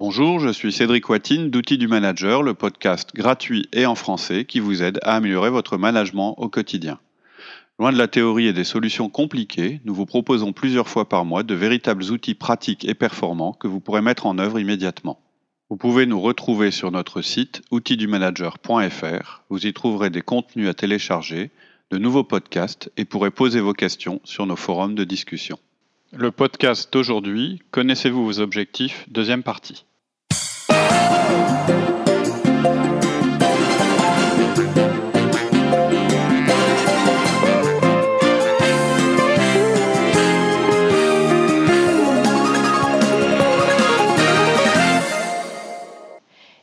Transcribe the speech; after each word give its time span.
Bonjour, 0.00 0.40
je 0.40 0.48
suis 0.48 0.72
Cédric 0.72 1.10
Watine 1.10 1.50
d'Outils 1.50 1.76
du 1.76 1.86
Manager, 1.86 2.42
le 2.42 2.54
podcast 2.54 3.10
gratuit 3.14 3.68
et 3.74 3.84
en 3.84 3.94
français 3.94 4.46
qui 4.46 4.58
vous 4.58 4.82
aide 4.82 4.98
à 5.02 5.14
améliorer 5.14 5.50
votre 5.50 5.76
management 5.76 6.36
au 6.38 6.48
quotidien. 6.48 6.98
Loin 7.78 7.92
de 7.92 7.98
la 7.98 8.08
théorie 8.08 8.46
et 8.46 8.54
des 8.54 8.64
solutions 8.64 9.10
compliquées, 9.10 9.82
nous 9.84 9.92
vous 9.92 10.06
proposons 10.06 10.54
plusieurs 10.54 10.88
fois 10.88 11.06
par 11.06 11.26
mois 11.26 11.42
de 11.42 11.54
véritables 11.54 12.04
outils 12.04 12.34
pratiques 12.34 12.88
et 12.88 12.94
performants 12.94 13.52
que 13.52 13.68
vous 13.68 13.78
pourrez 13.78 14.00
mettre 14.00 14.24
en 14.24 14.38
œuvre 14.38 14.58
immédiatement. 14.58 15.20
Vous 15.68 15.76
pouvez 15.76 16.06
nous 16.06 16.22
retrouver 16.22 16.70
sur 16.70 16.90
notre 16.90 17.20
site 17.20 17.60
outildumanager.fr. 17.70 19.42
Vous 19.50 19.66
y 19.66 19.72
trouverez 19.74 20.08
des 20.08 20.22
contenus 20.22 20.70
à 20.70 20.72
télécharger, 20.72 21.50
de 21.90 21.98
nouveaux 21.98 22.24
podcasts 22.24 22.90
et 22.96 23.04
pourrez 23.04 23.30
poser 23.30 23.60
vos 23.60 23.74
questions 23.74 24.22
sur 24.24 24.46
nos 24.46 24.56
forums 24.56 24.94
de 24.94 25.04
discussion. 25.04 25.58
Le 26.12 26.30
podcast 26.30 26.90
d'aujourd'hui, 26.90 27.60
Connaissez-vous 27.70 28.24
vos 28.24 28.40
objectifs? 28.40 29.04
Deuxième 29.10 29.42
partie. 29.42 29.84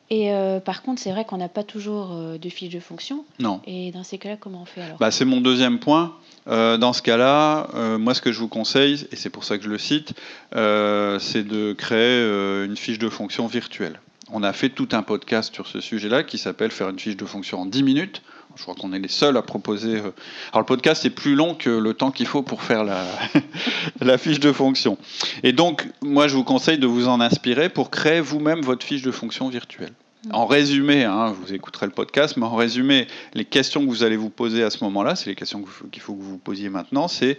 Et 0.09 0.31
euh, 0.31 0.59
par 0.59 0.83
contre, 0.83 1.01
c'est 1.01 1.11
vrai 1.11 1.25
qu'on 1.25 1.37
n'a 1.37 1.49
pas 1.49 1.63
toujours 1.63 2.11
euh, 2.13 2.37
de 2.37 2.49
fiche 2.49 2.73
de 2.73 2.79
fonction. 2.79 3.25
Non. 3.39 3.61
Et 3.67 3.91
dans 3.91 4.03
ces 4.03 4.17
cas-là, 4.17 4.37
comment 4.39 4.61
on 4.61 4.65
fait 4.65 4.81
alors? 4.81 4.97
Bah, 4.97 5.11
c'est 5.11 5.25
mon 5.25 5.41
deuxième 5.41 5.79
point. 5.79 6.15
Euh, 6.47 6.77
dans 6.77 6.93
ce 6.93 7.01
cas-là, 7.01 7.67
moi, 7.97 8.13
ce 8.13 8.21
que 8.21 8.31
je 8.31 8.39
vous 8.39 8.47
conseille, 8.47 9.05
et 9.11 9.17
c'est 9.17 9.29
pour 9.29 9.43
ça 9.43 9.57
que 9.57 9.63
je 9.65 9.69
le 9.69 9.77
cite, 9.77 10.13
c'est 10.53 11.43
de 11.43 11.73
créer 11.73 12.65
une 12.65 12.77
fiche 12.77 12.99
de 12.99 13.09
fonction 13.09 13.47
virtuelle. 13.47 13.99
On 14.29 14.43
a 14.43 14.51
fait 14.51 14.69
tout 14.69 14.89
un 14.91 15.03
podcast 15.03 15.53
sur 15.53 15.67
ce 15.67 15.79
sujet-là 15.79 16.23
qui 16.23 16.37
s'appelle 16.37 16.71
Faire 16.71 16.89
une 16.89 16.99
fiche 16.99 17.15
de 17.15 17.25
fonction 17.25 17.61
en 17.61 17.65
10 17.65 17.83
minutes. 17.83 18.21
Je 18.57 18.63
crois 18.63 18.75
qu'on 18.75 18.91
est 18.91 18.99
les 18.99 19.07
seuls 19.07 19.37
à 19.37 19.41
proposer. 19.41 19.97
euh, 19.97 20.11
Alors, 20.51 20.61
le 20.61 20.65
podcast 20.65 21.05
est 21.05 21.11
plus 21.11 21.35
long 21.35 21.53
que 21.53 21.69
le 21.69 21.93
temps 21.93 22.11
qu'il 22.11 22.25
faut 22.25 22.41
pour 22.41 22.61
faire 22.61 22.83
la, 24.01 24.17
fiche 24.17 24.39
de 24.39 24.51
fonction. 24.51 24.97
Et 25.43 25.53
donc, 25.53 25.87
moi, 26.01 26.27
je 26.27 26.35
vous 26.35 26.43
conseille 26.43 26.77
de 26.77 26.87
vous 26.87 27.07
en 27.07 27.21
inspirer 27.21 27.69
pour 27.69 27.89
créer 27.89 28.19
vous-même 28.19 28.61
votre 28.61 28.85
fiche 28.85 29.01
de 29.01 29.11
fonction 29.11 29.47
virtuelle. 29.47 29.93
En 30.31 30.45
résumé, 30.45 31.05
hein, 31.05 31.31
vous 31.31 31.53
écouterez 31.53 31.85
le 31.85 31.93
podcast, 31.93 32.35
mais 32.35 32.45
en 32.45 32.55
résumé, 32.55 33.07
les 33.33 33.45
questions 33.45 33.85
que 33.85 33.89
vous 33.89 34.03
allez 34.03 34.17
vous 34.17 34.31
poser 34.31 34.63
à 34.63 34.69
ce 34.69 34.83
moment-là, 34.83 35.15
c'est 35.15 35.29
les 35.29 35.35
questions 35.35 35.63
qu'il 35.91 36.01
faut 36.01 36.15
que 36.15 36.23
vous 36.23 36.37
posiez 36.37 36.67
maintenant, 36.67 37.07
c'est 37.07 37.37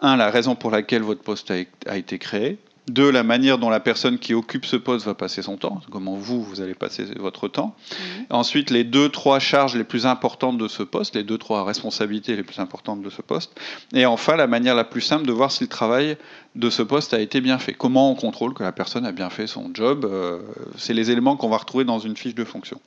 un, 0.00 0.16
la 0.16 0.30
raison 0.30 0.54
pour 0.54 0.70
laquelle 0.70 1.02
votre 1.02 1.22
poste 1.22 1.50
a 1.86 1.96
été 1.96 2.18
créé. 2.18 2.58
Deux, 2.88 3.10
la 3.10 3.22
manière 3.22 3.58
dont 3.58 3.68
la 3.68 3.80
personne 3.80 4.18
qui 4.18 4.34
occupe 4.34 4.64
ce 4.64 4.76
poste 4.76 5.04
va 5.04 5.14
passer 5.14 5.42
son 5.42 5.56
temps, 5.56 5.80
comment 5.90 6.14
vous, 6.14 6.42
vous 6.42 6.60
allez 6.60 6.74
passer 6.74 7.04
votre 7.16 7.48
temps. 7.48 7.74
Mhm. 7.90 8.26
Ensuite, 8.30 8.70
les 8.70 8.84
deux, 8.84 9.08
trois 9.08 9.38
charges 9.38 9.76
les 9.76 9.84
plus 9.84 10.06
importantes 10.06 10.58
de 10.58 10.68
ce 10.68 10.82
poste, 10.82 11.14
les 11.14 11.22
deux, 11.22 11.38
trois 11.38 11.64
responsabilités 11.64 12.34
les 12.34 12.42
plus 12.42 12.58
importantes 12.60 13.02
de 13.02 13.10
ce 13.10 13.20
poste. 13.20 13.52
Et 13.92 14.06
enfin, 14.06 14.36
la 14.36 14.46
manière 14.46 14.74
la 14.74 14.84
plus 14.84 15.00
simple 15.00 15.26
de 15.26 15.32
voir 15.32 15.52
si 15.52 15.64
le 15.64 15.68
travail 15.68 16.16
de 16.54 16.70
ce 16.70 16.82
poste 16.82 17.14
a 17.14 17.20
été 17.20 17.40
bien 17.40 17.58
fait. 17.58 17.74
Comment 17.74 18.10
on 18.10 18.14
contrôle 18.14 18.54
que 18.54 18.62
la 18.62 18.72
personne 18.72 19.04
a 19.04 19.12
bien 19.12 19.30
fait 19.30 19.46
son 19.46 19.70
job 19.74 20.04
euh, 20.04 20.40
C'est 20.76 20.94
les 20.94 21.10
éléments 21.10 21.36
qu'on 21.36 21.48
va 21.48 21.58
retrouver 21.58 21.84
dans 21.84 21.98
une 21.98 22.16
fiche 22.16 22.34
de 22.34 22.44
fonction. 22.44 22.80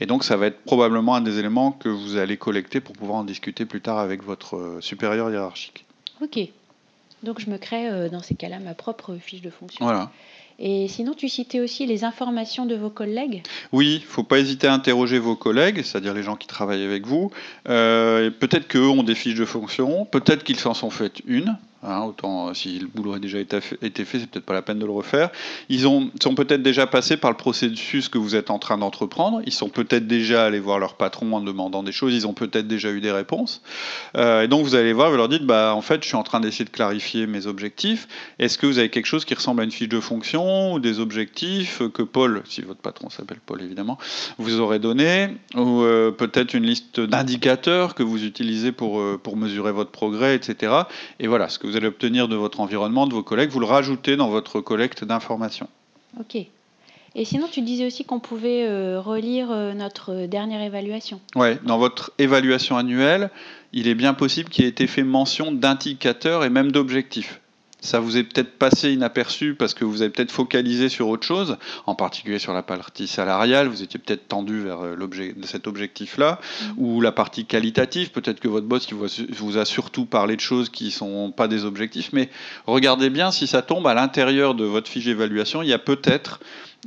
Et 0.00 0.06
donc, 0.06 0.24
ça 0.24 0.36
va 0.36 0.46
être 0.46 0.62
probablement 0.64 1.14
un 1.14 1.20
des 1.20 1.38
éléments 1.38 1.72
que 1.72 1.88
vous 1.88 2.16
allez 2.16 2.36
collecter 2.36 2.80
pour 2.80 2.94
pouvoir 2.94 3.18
en 3.18 3.24
discuter 3.24 3.64
plus 3.64 3.80
tard 3.80 3.98
avec 3.98 4.22
votre 4.22 4.56
euh, 4.56 4.80
supérieur 4.80 5.30
hiérarchique. 5.30 5.84
Ok. 6.20 6.38
Donc 7.22 7.40
je 7.40 7.50
me 7.50 7.58
crée 7.58 7.88
euh, 7.88 8.08
dans 8.08 8.22
ces 8.22 8.34
cas-là 8.34 8.58
ma 8.58 8.74
propre 8.74 9.16
fiche 9.16 9.42
de 9.42 9.50
fonction. 9.50 9.84
Voilà. 9.84 10.10
Et 10.58 10.86
sinon, 10.86 11.14
tu 11.14 11.28
citais 11.28 11.60
aussi 11.60 11.86
les 11.86 12.04
informations 12.04 12.66
de 12.66 12.76
vos 12.76 12.90
collègues? 12.90 13.42
Oui, 13.72 13.96
il 13.96 14.00
ne 14.00 14.06
faut 14.06 14.22
pas 14.22 14.38
hésiter 14.38 14.66
à 14.66 14.74
interroger 14.74 15.18
vos 15.18 15.34
collègues, 15.34 15.82
c'est-à-dire 15.82 16.14
les 16.14 16.22
gens 16.22 16.36
qui 16.36 16.46
travaillent 16.46 16.84
avec 16.84 17.06
vous. 17.06 17.32
Euh, 17.68 18.30
peut-être 18.30 18.68
qu'eux 18.68 18.86
ont 18.86 19.02
des 19.02 19.14
fiches 19.14 19.34
de 19.34 19.44
fonction, 19.44 20.04
peut-être 20.04 20.44
qu'ils 20.44 20.60
s'en 20.60 20.74
sont 20.74 20.90
fait 20.90 21.20
une. 21.26 21.58
Hein, 21.82 22.02
autant 22.02 22.48
euh, 22.48 22.54
si 22.54 22.78
le 22.78 22.86
boulot 22.86 23.14
a 23.14 23.18
déjà 23.18 23.38
été 23.38 23.60
fait, 23.60 23.76
fait, 23.80 24.18
c'est 24.20 24.30
peut-être 24.30 24.44
pas 24.44 24.54
la 24.54 24.62
peine 24.62 24.78
de 24.78 24.86
le 24.86 24.92
refaire. 24.92 25.30
Ils 25.68 25.86
ont, 25.86 26.10
sont 26.22 26.34
peut-être 26.34 26.62
déjà 26.62 26.86
passés 26.86 27.16
par 27.16 27.30
le 27.30 27.36
processus 27.36 28.08
que 28.08 28.18
vous 28.18 28.36
êtes 28.36 28.50
en 28.50 28.58
train 28.58 28.78
d'entreprendre. 28.78 29.40
Ils 29.46 29.52
sont 29.52 29.68
peut-être 29.68 30.06
déjà 30.06 30.44
allés 30.44 30.60
voir 30.60 30.78
leur 30.78 30.94
patron 30.94 31.32
en 31.34 31.40
demandant 31.40 31.82
des 31.82 31.92
choses. 31.92 32.14
Ils 32.14 32.26
ont 32.26 32.34
peut-être 32.34 32.68
déjà 32.68 32.90
eu 32.90 33.00
des 33.00 33.10
réponses. 33.10 33.62
Euh, 34.16 34.42
et 34.42 34.48
donc 34.48 34.64
vous 34.64 34.74
allez 34.74 34.92
voir, 34.92 35.10
vous 35.10 35.16
leur 35.16 35.28
dites, 35.28 35.44
bah 35.44 35.74
en 35.74 35.82
fait, 35.82 36.02
je 36.02 36.08
suis 36.08 36.16
en 36.16 36.22
train 36.22 36.40
d'essayer 36.40 36.64
de 36.64 36.70
clarifier 36.70 37.26
mes 37.26 37.46
objectifs. 37.46 38.08
Est-ce 38.38 38.58
que 38.58 38.66
vous 38.66 38.78
avez 38.78 38.90
quelque 38.90 39.06
chose 39.06 39.24
qui 39.24 39.34
ressemble 39.34 39.62
à 39.62 39.64
une 39.64 39.70
fiche 39.70 39.88
de 39.88 40.00
fonction 40.00 40.74
ou 40.74 40.80
des 40.80 41.00
objectifs 41.00 41.82
que 41.92 42.02
Paul, 42.02 42.42
si 42.46 42.62
votre 42.62 42.80
patron 42.80 43.10
s'appelle 43.10 43.40
Paul 43.44 43.62
évidemment, 43.62 43.98
vous 44.38 44.60
aurez 44.60 44.78
donné, 44.78 45.28
ou 45.54 45.82
euh, 45.82 46.10
peut-être 46.10 46.54
une 46.54 46.64
liste 46.64 47.00
d'indicateurs 47.00 47.94
que 47.94 48.02
vous 48.02 48.24
utilisez 48.24 48.72
pour, 48.72 49.02
pour 49.22 49.36
mesurer 49.36 49.72
votre 49.72 49.90
progrès, 49.90 50.34
etc. 50.34 50.72
Et 51.18 51.26
voilà, 51.26 51.48
ce 51.48 51.58
que 51.58 51.66
vous 51.66 51.71
allez 51.76 51.86
obtenir 51.86 52.28
de 52.28 52.36
votre 52.36 52.60
environnement, 52.60 53.06
de 53.06 53.14
vos 53.14 53.22
collègues, 53.22 53.50
vous 53.50 53.60
le 53.60 53.66
rajoutez 53.66 54.16
dans 54.16 54.28
votre 54.28 54.60
collecte 54.60 55.04
d'informations. 55.04 55.68
Ok. 56.18 56.46
Et 57.14 57.24
sinon, 57.26 57.46
tu 57.50 57.60
disais 57.60 57.86
aussi 57.86 58.04
qu'on 58.04 58.20
pouvait 58.20 58.66
euh, 58.66 58.98
relire 58.98 59.50
euh, 59.50 59.74
notre 59.74 60.26
dernière 60.26 60.62
évaluation. 60.62 61.20
Ouais, 61.36 61.58
dans 61.64 61.76
votre 61.76 62.12
évaluation 62.18 62.78
annuelle, 62.78 63.30
il 63.74 63.86
est 63.86 63.94
bien 63.94 64.14
possible 64.14 64.48
qu'il 64.48 64.64
ait 64.64 64.68
été 64.68 64.86
fait 64.86 65.02
mention 65.02 65.52
d'indicateurs 65.52 66.44
et 66.44 66.48
même 66.48 66.72
d'objectifs. 66.72 67.41
Ça 67.84 67.98
vous 67.98 68.16
est 68.16 68.22
peut-être 68.22 68.56
passé 68.58 68.92
inaperçu 68.92 69.54
parce 69.56 69.74
que 69.74 69.84
vous 69.84 70.02
avez 70.02 70.10
peut-être 70.10 70.30
focalisé 70.30 70.88
sur 70.88 71.08
autre 71.08 71.26
chose, 71.26 71.56
en 71.86 71.96
particulier 71.96 72.38
sur 72.38 72.52
la 72.52 72.62
partie 72.62 73.08
salariale, 73.08 73.66
vous 73.66 73.82
étiez 73.82 73.98
peut-être 73.98 74.28
tendu 74.28 74.60
vers 74.62 74.80
euh, 74.84 74.94
l'objet- 74.94 75.34
cet 75.44 75.66
objectif-là, 75.66 76.40
ou 76.76 77.00
la 77.00 77.10
partie 77.10 77.44
qualitative, 77.44 78.12
peut-être 78.12 78.38
que 78.38 78.46
votre 78.46 78.66
boss 78.68 78.86
il 78.88 78.94
vous 78.94 79.06
a- 79.06 79.26
vous 79.30 79.58
a 79.58 79.64
surtout 79.64 80.04
parlé 80.06 80.36
de 80.36 80.40
choses 80.40 80.68
qui 80.68 80.86
ne 80.86 80.90
sont 80.90 81.32
pas 81.36 81.48
des 81.48 81.64
objectifs, 81.64 82.10
mais 82.12 82.30
regardez 82.66 83.10
bien 83.10 83.32
si 83.32 83.48
ça 83.48 83.62
tombe 83.62 83.86
à 83.88 83.94
l'intérieur 83.94 84.54
de 84.54 84.64
votre 84.64 84.88
fiche 84.88 85.06
d'évaluation, 85.06 85.60
il 85.62 85.68
y 85.68 85.72
a 85.72 85.78
peut-être 85.78 86.38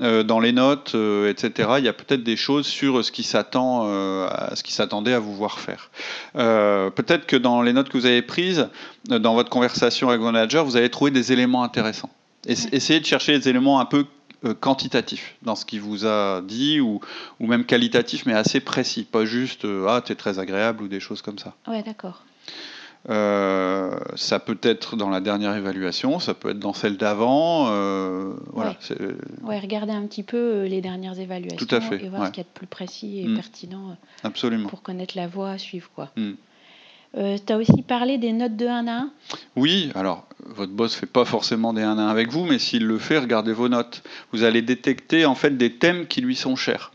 euh, 0.02 0.24
dans 0.24 0.40
les 0.40 0.52
notes, 0.52 0.94
euh, 0.96 1.30
etc. 1.30 1.70
Il 1.80 1.86
y 1.86 1.88
a 1.88 1.94
peut-être 1.94 2.24
des 2.24 2.36
choses 2.36 2.66
sur 2.68 3.04
ce 3.04 3.12
qui 3.12 3.24
s'attend, 3.24 3.84
euh, 3.88 4.28
à 4.30 4.56
ce 4.56 4.64
qui 4.64 4.74
s'attendait 4.74 5.14
à 5.14 5.20
vous 5.20 5.34
voir 5.36 5.60
faire. 5.60 5.90
Peut-être 6.34 7.26
que 7.26 7.36
dans 7.36 7.62
les 7.62 7.74
notes 7.74 7.90
que 7.90 7.98
vous 7.98 8.06
avez 8.06 8.22
prises, 8.22 8.68
dans 9.08 9.34
votre 9.36 9.50
conversation 9.50 10.10
avec 10.10 10.20
vos 10.22 10.32
managers, 10.32 10.64
vous 10.66 10.76
allez 10.78 10.90
trouver 10.90 11.12
des 11.12 11.32
éléments 11.32 11.64
intéressants. 11.64 12.10
Ess- 12.48 12.68
Essayez 12.72 13.00
de 13.00 13.06
chercher 13.06 13.38
des 13.40 13.50
éléments 13.50 13.80
un 13.80 13.86
peu 13.86 14.06
quantitatifs 14.60 15.36
dans 15.42 15.56
ce 15.56 15.66
qu'il 15.66 15.82
vous 15.82 16.06
a 16.06 16.42
dit 16.42 16.80
ou, 16.80 17.00
ou 17.40 17.48
même 17.48 17.66
qualitatifs 17.66 18.26
mais 18.28 18.34
assez 18.34 18.60
précis, 18.60 19.04
pas 19.04 19.26
juste 19.26 19.66
ah 19.88 20.02
t'es 20.06 20.14
très 20.14 20.38
agréable 20.38 20.84
ou 20.84 20.88
des 20.88 21.00
choses 21.00 21.24
comme 21.24 21.40
ça. 21.40 21.54
Ouais, 21.68 21.82
d'accord. 21.82 22.22
Euh, 23.10 23.92
ça 24.16 24.40
peut 24.40 24.58
être 24.64 24.96
dans 24.96 25.10
la 25.10 25.22
dernière 25.22 25.56
évaluation, 25.56 26.20
ça 26.20 26.34
peut 26.34 26.50
être 26.50 26.60
dans 26.60 26.74
celle 26.74 26.98
d'avant. 26.98 27.68
euh, 27.70 28.34
voilà, 28.52 28.72
Ouais. 28.72 28.78
c'est- 28.80 28.98
Ouais, 29.44 29.60
regarder 29.60 29.94
un 29.94 30.06
petit 30.08 30.24
peu 30.24 30.38
euh, 30.38 30.68
les 30.68 30.82
dernières 30.82 31.20
évaluations 31.20 31.58
Tout 31.58 31.76
à 31.76 31.82
fait, 31.82 32.04
et 32.04 32.10
voir 32.10 32.22
ouais. 32.22 32.28
ce 32.28 32.32
qu'il 32.32 32.42
y 32.44 32.46
a 32.46 32.50
de 32.50 32.54
plus 32.58 32.68
précis 32.68 33.20
et 33.22 33.28
Mm. 33.28 33.36
pertinent 33.36 33.90
euh, 33.92 33.94
absolument. 34.28 34.70
pour 34.70 34.82
connaître 34.82 35.16
la 35.18 35.28
voie 35.28 35.52
à 35.52 35.58
suivre. 35.60 35.90
Quoi. 35.94 36.10
Mm. 36.16 36.32
tu 37.46 37.54
as 37.54 37.58
aussi 37.58 37.82
parlé 37.88 38.18
des 38.18 38.34
notes 38.34 38.58
de 38.58 38.66
1 38.68 38.88
à 38.88 38.92
1. 39.04 39.10
Oui, 39.56 39.92
alors 39.96 40.26
votre 40.48 40.74
boss 40.74 40.96
fait 40.96 41.06
pas 41.06 41.24
forcément 41.26 41.72
des 41.74 41.82
1 41.84 41.98
à 41.98 42.02
1 42.02 42.08
avec 42.10 42.30
vous, 42.32 42.44
mais 42.46 42.60
s'il 42.60 42.86
le 42.86 42.98
fait, 42.98 43.20
regardez 43.20 43.54
vos 43.54 43.70
notes. 43.70 44.04
Vous 44.34 44.44
allez 44.44 44.62
détecter 44.62 45.26
en 45.26 45.36
fait 45.36 45.52
des 45.58 45.74
thèmes 45.74 46.08
qui 46.08 46.22
lui 46.22 46.36
sont 46.36 46.56
chers. 46.56 46.92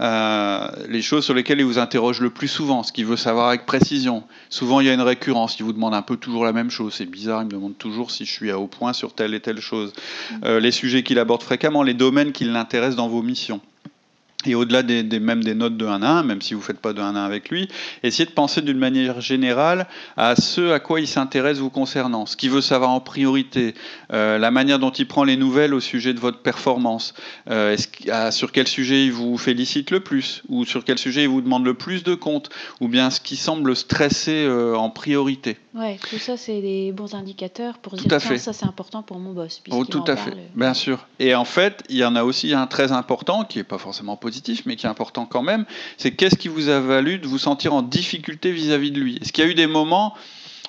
Euh, 0.00 0.68
les 0.88 1.02
choses 1.02 1.24
sur 1.24 1.34
lesquelles 1.34 1.60
il 1.60 1.64
vous 1.64 1.78
interroge 1.78 2.20
le 2.20 2.30
plus 2.30 2.48
souvent, 2.48 2.82
ce 2.82 2.92
qu'il 2.92 3.06
veut 3.06 3.16
savoir 3.16 3.48
avec 3.48 3.66
précision. 3.66 4.24
Souvent, 4.50 4.80
il 4.80 4.86
y 4.86 4.90
a 4.90 4.94
une 4.94 5.00
récurrence, 5.00 5.58
il 5.58 5.64
vous 5.64 5.72
demande 5.72 5.94
un 5.94 6.02
peu 6.02 6.16
toujours 6.16 6.44
la 6.44 6.52
même 6.52 6.70
chose. 6.70 6.94
C'est 6.94 7.06
bizarre, 7.06 7.42
il 7.42 7.46
me 7.46 7.50
demande 7.50 7.78
toujours 7.78 8.10
si 8.10 8.24
je 8.24 8.32
suis 8.32 8.50
à 8.50 8.58
haut 8.58 8.66
point 8.66 8.92
sur 8.92 9.14
telle 9.14 9.34
et 9.34 9.40
telle 9.40 9.60
chose. 9.60 9.92
Euh, 10.44 10.60
les 10.60 10.72
sujets 10.72 11.02
qu'il 11.02 11.18
aborde 11.18 11.42
fréquemment, 11.42 11.82
les 11.82 11.94
domaines 11.94 12.32
qui 12.32 12.44
l'intéressent 12.44 12.96
dans 12.96 13.08
vos 13.08 13.22
missions. 13.22 13.60
Et 14.46 14.54
au-delà 14.54 14.82
des, 14.82 15.02
des- 15.02 15.20
même 15.20 15.42
des 15.42 15.54
notes 15.54 15.76
de 15.76 15.86
1 15.86 16.02
à 16.02 16.08
1, 16.18 16.22
même 16.22 16.42
si 16.42 16.54
vous 16.54 16.60
ne 16.60 16.64
faites 16.64 16.80
pas 16.80 16.92
de 16.92 17.00
1 17.00 17.14
à 17.16 17.20
1 17.20 17.24
avec 17.24 17.48
lui, 17.50 17.68
essayez 18.02 18.26
de 18.26 18.30
penser 18.32 18.62
d'une 18.62 18.78
manière 18.78 19.20
générale 19.20 19.86
à 20.16 20.36
ce 20.36 20.70
à 20.72 20.80
quoi 20.80 21.00
il 21.00 21.08
s'intéresse 21.08 21.58
vous 21.58 21.70
concernant, 21.70 22.26
ce 22.26 22.36
qu'il 22.36 22.50
veut 22.50 22.60
savoir 22.60 22.90
en 22.90 23.00
priorité, 23.00 23.74
euh, 24.12 24.38
la 24.38 24.50
manière 24.50 24.78
dont 24.78 24.90
il 24.90 25.06
prend 25.06 25.24
les 25.24 25.36
nouvelles 25.36 25.74
au 25.74 25.80
sujet 25.80 26.12
de 26.14 26.20
votre 26.20 26.38
performance, 26.38 27.14
euh, 27.50 27.76
sur 28.30 28.52
quel 28.52 28.68
sujet 28.68 29.04
il 29.06 29.12
vous 29.12 29.36
félicite 29.38 29.90
le 29.90 30.00
plus, 30.00 30.42
ou 30.48 30.64
sur 30.64 30.84
quel 30.84 30.98
sujet 30.98 31.22
il 31.22 31.28
vous 31.28 31.40
demande 31.40 31.64
le 31.64 31.74
plus 31.74 32.02
de 32.02 32.14
comptes, 32.14 32.50
ou 32.80 32.88
bien 32.88 33.10
ce 33.10 33.20
qui 33.20 33.36
semble 33.36 33.74
stresser 33.76 34.44
euh, 34.46 34.74
en 34.76 34.90
priorité? 34.90 35.56
Ouais, 35.74 35.98
tout 36.08 36.18
ça, 36.18 36.36
c'est 36.36 36.60
des 36.60 36.92
bons 36.92 37.14
indicateurs 37.14 37.78
pour 37.78 37.94
Tout 37.96 38.04
dire 38.04 38.12
à 38.12 38.20
fait. 38.20 38.38
ça 38.38 38.52
c'est 38.52 38.64
important 38.64 39.02
pour 39.02 39.18
mon 39.18 39.32
boss. 39.32 39.60
Oh, 39.70 39.84
tout 39.84 40.02
à 40.06 40.14
parle. 40.14 40.18
fait, 40.18 40.36
bien 40.54 40.72
sûr. 40.74 41.06
Et 41.18 41.34
en 41.34 41.44
fait, 41.44 41.82
il 41.88 41.96
y 41.96 42.04
en 42.04 42.14
a 42.14 42.22
aussi 42.22 42.54
un 42.54 42.66
très 42.68 42.92
important, 42.92 43.44
qui 43.44 43.58
n'est 43.58 43.64
pas 43.64 43.78
forcément 43.78 44.16
positif, 44.16 44.33
mais 44.66 44.76
qui 44.76 44.86
est 44.86 44.88
important 44.88 45.26
quand 45.26 45.42
même, 45.42 45.64
c'est 45.96 46.12
qu'est-ce 46.12 46.36
qui 46.36 46.48
vous 46.48 46.68
a 46.68 46.80
valu 46.80 47.18
de 47.18 47.26
vous 47.26 47.38
sentir 47.38 47.74
en 47.74 47.82
difficulté 47.82 48.52
vis-à-vis 48.52 48.90
de 48.90 49.00
lui? 49.00 49.18
Est-ce 49.20 49.32
qu'il 49.32 49.44
y 49.44 49.46
a 49.46 49.50
eu 49.50 49.54
des 49.54 49.66
moments 49.66 50.14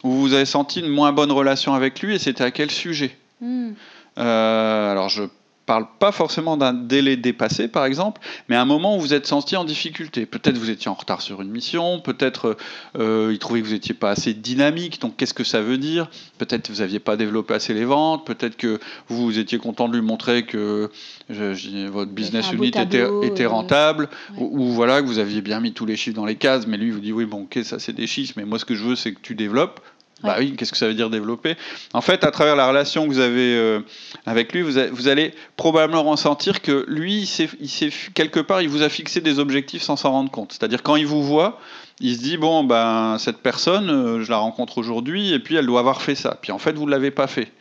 où 0.03 0.11
vous 0.11 0.33
avez 0.33 0.45
senti 0.45 0.81
une 0.81 0.89
moins 0.89 1.11
bonne 1.11 1.31
relation 1.31 1.73
avec 1.73 2.01
lui, 2.01 2.15
et 2.15 2.19
c'était 2.19 2.43
à 2.43 2.51
quel 2.51 2.71
sujet? 2.71 3.17
Hmm. 3.41 3.71
Euh, 4.17 4.91
Alors, 4.91 5.09
je 5.09 5.23
parle 5.65 5.87
pas 5.99 6.11
forcément 6.11 6.57
d'un 6.57 6.73
délai 6.73 7.17
dépassé, 7.17 7.67
par 7.67 7.85
exemple, 7.85 8.21
mais 8.49 8.55
à 8.55 8.61
un 8.61 8.65
moment 8.65 8.97
où 8.97 8.99
vous 8.99 9.13
êtes 9.13 9.25
senti 9.25 9.55
en 9.55 9.63
difficulté. 9.63 10.25
Peut-être 10.25 10.57
vous 10.57 10.69
étiez 10.69 10.89
en 10.89 10.93
retard 10.93 11.21
sur 11.21 11.41
une 11.41 11.49
mission, 11.49 11.99
peut-être 11.99 12.57
euh, 12.97 13.29
il 13.31 13.39
trouvait 13.39 13.61
que 13.61 13.67
vous 13.67 13.73
n'étiez 13.73 13.95
pas 13.95 14.11
assez 14.11 14.33
dynamique, 14.33 15.01
donc 15.01 15.17
qu'est-ce 15.17 15.33
que 15.33 15.43
ça 15.43 15.61
veut 15.61 15.77
dire? 15.77 16.09
Peut-être 16.37 16.69
vous 16.69 16.79
n'aviez 16.79 16.99
pas 16.99 17.17
développé 17.17 17.53
assez 17.53 17.73
les 17.73 17.85
ventes, 17.85 18.25
peut-être 18.25 18.57
que 18.57 18.79
vous 19.07 19.39
étiez 19.39 19.57
content 19.57 19.87
de 19.87 19.93
lui 19.95 20.01
montrer 20.01 20.45
que 20.45 20.89
votre 21.29 22.11
business 22.11 22.51
unit 22.51 22.67
était, 22.67 23.45
rentable, 23.45 24.09
ou, 24.37 24.67
voilà, 24.71 25.01
que 25.01 25.07
vous 25.07 25.19
aviez 25.19 25.41
bien 25.41 25.59
mis 25.59 25.73
tous 25.73 25.85
les 25.85 25.95
chiffres 25.95 26.15
dans 26.15 26.25
les 26.25 26.35
cases, 26.35 26.67
mais 26.67 26.77
lui 26.77 26.91
vous 26.91 26.99
dit 26.99 27.11
oui, 27.11 27.25
bon, 27.25 27.43
ok, 27.43 27.59
ça 27.63 27.79
c'est 27.79 27.93
des 27.93 28.07
chiffres, 28.07 28.33
mais 28.37 28.45
moi 28.45 28.59
ce 28.59 28.65
que 28.65 28.75
je 28.75 28.83
veux 28.83 28.95
c'est 28.95 29.13
que 29.13 29.19
tu 29.21 29.35
développes. 29.35 29.79
Bah 30.25 30.35
oui, 30.39 30.55
qu'est-ce 30.57 30.71
que 30.71 30.77
ça 30.77 30.87
veut 30.87 30.93
dire 30.93 31.09
développer? 31.09 31.55
En 31.93 32.01
fait, 32.01 32.23
à 32.23 32.31
travers 32.31 32.55
la 32.55 32.67
relation 32.67 33.03
que 33.03 33.09
vous 33.09 33.19
avez 33.19 33.55
euh, 33.55 33.81
avec 34.25 34.53
lui, 34.53 34.61
vous, 34.61 35.07
allez 35.07 35.33
probablement 35.57 36.03
ressentir 36.03 36.61
que 36.61 36.85
lui, 36.87 37.29
il 37.59 37.91
quelque 38.13 38.39
part, 38.39 38.61
il 38.61 38.69
vous 38.69 38.81
a 38.81 38.89
fixé 38.89 39.21
des 39.21 39.39
objectifs 39.39 39.81
sans 39.81 39.95
s'en 39.95 40.11
rendre 40.11 40.31
compte. 40.31 40.53
C'est-à-dire 40.53 40.83
quand 40.83 40.95
il 40.95 41.05
vous 41.05 41.23
voit, 41.23 41.59
il 41.99 42.15
se 42.15 42.21
dit 42.21 42.37
bon, 42.37 42.63
ben 42.63 43.17
cette 43.19 43.37
personne, 43.37 43.89
euh, 43.89 44.23
je 44.23 44.29
la 44.29 44.37
rencontre 44.37 44.77
aujourd'hui, 44.77 45.33
et 45.33 45.39
puis 45.39 45.55
elle 45.55 45.65
doit 45.65 45.79
avoir 45.79 46.01
fait 46.01 46.15
ça. 46.15 46.37
Puis 46.41 46.51
en 46.51 46.59
fait, 46.59 46.73
vous 46.73 46.85
ne 46.85 46.91
l'avez 46.91 47.11
pas 47.11 47.27
fait. 47.27 47.51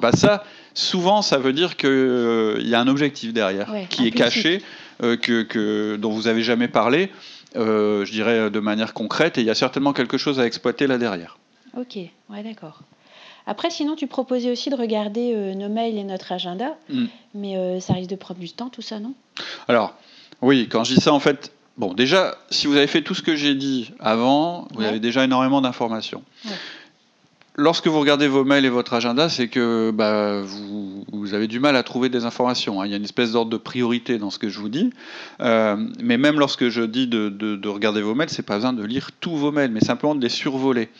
Bah 0.00 0.12
ça, 0.12 0.44
souvent, 0.74 1.22
ça 1.22 1.38
veut 1.38 1.52
dire 1.52 1.76
qu'il 1.76 1.88
euh, 1.90 2.60
y 2.62 2.74
a 2.74 2.80
un 2.80 2.88
objectif 2.88 3.32
derrière 3.32 3.68
qui 3.88 4.06
est 4.06 4.12
caché, 4.12 4.62
que, 5.00 5.96
dont 5.96 6.10
vous 6.10 6.22
n'avez 6.22 6.42
jamais 6.42 6.68
parlé. 6.68 7.10
je 7.54 8.10
dirais 8.10 8.50
de 8.50 8.60
manière 8.60 8.94
concrète, 8.94 9.38
et 9.38 9.40
il 9.40 9.46
y 9.46 9.50
a 9.50 9.54
certainement 9.54 9.92
quelque 9.92 10.16
chose 10.16 10.38
à 10.38 10.46
exploiter 10.46 10.86
là 10.86 10.98
derrière. 10.98 11.36
Ok, 11.76 11.96
ouais, 11.96 12.42
d'accord. 12.42 12.80
Après, 13.46 13.70
sinon, 13.70 13.94
tu 13.94 14.06
proposais 14.06 14.50
aussi 14.50 14.70
de 14.70 14.74
regarder 14.74 15.32
euh, 15.34 15.54
nos 15.54 15.68
mails 15.68 15.98
et 15.98 16.04
notre 16.04 16.32
agenda, 16.32 16.76
mm. 16.88 17.04
mais 17.34 17.56
euh, 17.56 17.80
ça 17.80 17.92
risque 17.92 18.10
de 18.10 18.16
prendre 18.16 18.40
du 18.40 18.50
temps, 18.50 18.70
tout 18.70 18.82
ça, 18.82 19.00
non? 19.00 19.14
Alors, 19.68 19.94
oui, 20.40 20.68
quand 20.70 20.84
je 20.84 20.94
dis 20.94 21.00
ça, 21.00 21.12
en 21.12 21.20
fait, 21.20 21.52
bon, 21.76 21.92
déjà, 21.92 22.36
si 22.50 22.66
vous 22.66 22.76
avez 22.76 22.86
fait 22.86 23.02
tout 23.02 23.14
ce 23.14 23.22
que 23.22 23.36
j'ai 23.36 23.54
dit 23.54 23.92
avant, 24.00 24.66
vous 24.74 24.82
avez 24.82 25.00
déjà 25.00 25.24
énormément 25.24 25.60
d'informations. 25.60 26.22
Lorsque 27.56 27.86
vous 27.86 28.00
regardez 28.00 28.26
vos 28.28 28.44
mails 28.44 28.64
et 28.64 28.70
votre 28.70 28.94
agenda, 28.94 29.28
c'est 29.28 29.48
que 29.48 29.92
bah, 29.92 30.40
vous, 30.42 30.93
avez 31.32 31.46
du 31.46 31.60
mal 31.60 31.76
à 31.76 31.82
trouver 31.82 32.10
des 32.10 32.26
informations. 32.26 32.82
Hein. 32.82 32.86
Il 32.86 32.90
y 32.90 32.94
a 32.94 32.98
une 32.98 33.04
espèce 33.04 33.32
d'ordre 33.32 33.50
de 33.50 33.56
priorité 33.56 34.18
dans 34.18 34.28
ce 34.28 34.38
que 34.38 34.50
je 34.50 34.58
vous 34.58 34.68
dis. 34.68 34.90
Euh, 35.40 35.76
mais 36.02 36.18
même 36.18 36.38
lorsque 36.38 36.68
je 36.68 36.82
dis 36.82 37.06
de, 37.06 37.68
regarder 37.68 38.02
vos 38.02 38.14
mails, 38.14 38.28
c'est 38.28 38.42
pas 38.42 38.56
besoin 38.56 38.72
de 38.72 38.84
lire 38.84 39.10
tous 39.20 39.36
vos 39.36 39.52
mails, 39.52 39.70
mais 39.70 39.80
simplement 39.80 40.14
de 40.14 40.20
les 40.20 40.28
survoler. 40.28 40.90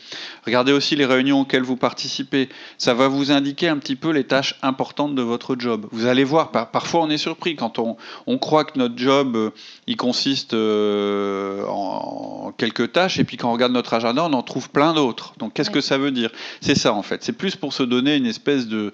Regardez 0.45 0.71
aussi 0.71 0.95
les 0.95 1.05
réunions 1.05 1.41
auxquelles 1.41 1.63
vous 1.63 1.75
participez. 1.75 2.49
Ça 2.77 2.93
va 2.93 3.07
vous 3.07 3.31
indiquer 3.31 3.67
un 3.67 3.77
petit 3.77 3.95
peu 3.95 4.11
les 4.11 4.23
tâches 4.23 4.55
importantes 4.61 5.13
de 5.13 5.21
votre 5.21 5.55
job. 5.59 5.87
Vous 5.91 6.07
allez 6.07 6.23
voir, 6.23 6.51
parfois 6.51 7.01
on 7.01 7.09
est 7.09 7.17
surpris 7.17 7.55
quand 7.55 7.79
on, 7.79 8.37
croit 8.37 8.63
que 8.63 8.77
notre 8.79 8.97
job, 8.97 9.35
euh, 9.35 9.49
il 9.87 9.97
consiste 9.97 10.53
euh, 10.53 11.65
en, 11.67 12.53
quelques 12.57 12.91
tâches, 12.91 13.19
et 13.19 13.23
puis 13.23 13.37
quand 13.37 13.49
on 13.49 13.53
regarde 13.53 13.73
notre 13.73 13.93
agenda, 13.93 14.25
on 14.25 14.33
en 14.33 14.43
trouve 14.43 14.69
plein 14.69 14.93
d'autres. 14.93 15.33
Donc 15.37 15.53
qu'est-ce 15.53 15.69
que 15.69 15.81
ça 15.81 15.97
veut 15.97 16.11
dire? 16.11 16.29
C'est 16.61 16.75
ça 16.75 16.93
en 16.93 17.01
fait. 17.01 17.23
C'est 17.23 17.33
plus 17.33 17.55
pour 17.55 17.73
se 17.73 17.83
donner 17.83 18.15
une 18.15 18.25
espèce 18.25 18.67
de, 18.67 18.91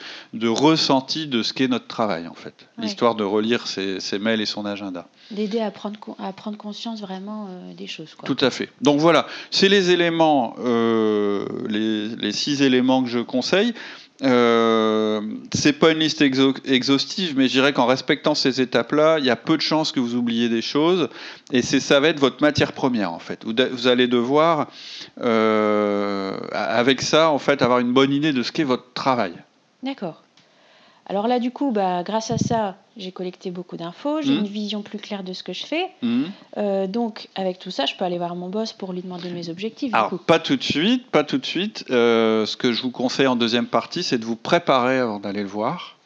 ressenti 0.47 1.20
de 1.27 1.43
ce 1.43 1.53
qu'est 1.53 1.67
notre 1.67 1.87
travail 1.87 2.27
en 2.27 2.33
fait. 2.33 2.53
L'histoire 2.77 3.15
de 3.15 3.23
relire 3.23 3.67
ses, 3.67 3.99
mails 4.19 4.41
et 4.41 4.45
son 4.45 4.65
agenda. 4.65 5.07
D'aider 5.31 5.59
à 5.59 5.71
prendre, 5.71 5.97
à 6.19 6.33
prendre 6.33 6.57
conscience 6.57 7.01
vraiment 7.01 7.47
euh, 7.49 7.73
des 7.73 7.87
choses. 7.87 8.15
Tout 8.25 8.37
à 8.41 8.49
fait. 8.49 8.69
Donc 8.81 8.99
voilà, 8.99 9.27
c'est 9.49 9.69
les 9.69 9.91
éléments, 9.91 10.55
euh, 10.59 11.45
les, 11.67 12.31
six 12.31 12.61
éléments 12.61 13.03
que 13.03 13.09
je 13.09 13.19
conseille. 13.19 13.73
Euh, 14.23 15.19
c'est 15.51 15.73
pas 15.73 15.91
une 15.91 15.99
liste 15.99 16.21
exhaustive, 16.21 17.33
mais 17.35 17.47
je 17.47 17.53
dirais 17.53 17.73
qu'en 17.73 17.87
respectant 17.87 18.35
ces 18.35 18.61
étapes-là, 18.61 19.17
il 19.17 19.25
y 19.25 19.31
a 19.31 19.35
peu 19.35 19.57
de 19.57 19.61
chances 19.61 19.91
que 19.91 19.99
vous 19.99 20.15
oubliez 20.15 20.47
des 20.47 20.61
choses, 20.61 21.09
et 21.51 21.63
ça 21.63 21.99
va 21.99 22.09
être 22.09 22.19
votre 22.19 22.41
matière 22.41 22.73
première 22.73 23.11
en 23.13 23.19
fait. 23.19 23.43
Vous, 23.45 23.87
allez 23.87 24.07
devoir, 24.07 24.67
euh, 25.21 26.37
avec 26.51 27.01
ça, 27.01 27.31
en 27.31 27.39
fait, 27.39 27.63
avoir 27.63 27.79
une 27.79 27.93
bonne 27.93 28.13
idée 28.13 28.31
de 28.31 28.43
ce 28.43 28.51
qu'est 28.51 28.63
votre 28.63 28.93
travail. 28.93 29.33
D'accord. 29.81 30.21
Alors 31.11 31.27
là, 31.27 31.39
du 31.39 31.51
coup, 31.51 31.71
bah, 31.71 32.03
grâce 32.03 32.31
à 32.31 32.37
ça, 32.37 32.77
j'ai 32.95 33.11
collecté 33.11 33.51
beaucoup 33.51 33.75
d'infos, 33.75 34.21
j'ai 34.21 34.31
mmh. 34.31 34.37
une 34.37 34.47
vision 34.47 34.81
plus 34.81 34.97
claire 34.97 35.23
de 35.23 35.33
ce 35.33 35.43
que 35.43 35.51
je 35.51 35.65
fais. 35.65 35.87
Mmh. 36.01 36.23
Euh, 36.55 36.87
donc, 36.87 37.27
avec 37.35 37.59
tout 37.59 37.69
ça, 37.69 37.85
je 37.85 37.97
peux 37.97 38.05
aller 38.05 38.17
voir 38.17 38.33
mon 38.33 38.47
boss 38.47 38.71
pour 38.71 38.93
lui 38.93 39.01
demander 39.01 39.29
mes 39.29 39.49
objectifs. 39.49 39.93
Alors, 39.93 40.17
pas 40.25 40.39
tout 40.39 40.55
de 40.55 40.63
suite, 40.63 41.05
pas 41.07 41.25
tout 41.25 41.37
de 41.37 41.45
suite. 41.45 41.83
Euh, 41.89 42.45
ce 42.45 42.55
que 42.55 42.71
je 42.71 42.81
vous 42.81 42.91
conseille 42.91 43.27
en 43.27 43.35
deuxième 43.35 43.65
partie, 43.65 44.03
c'est 44.03 44.19
de 44.19 44.23
vous 44.23 44.37
préparer 44.37 44.99
avant 44.99 45.19
d'aller 45.19 45.41
le 45.41 45.49
voir. 45.49 45.97